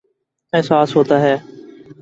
[0.53, 1.35] احساس ہوتاہے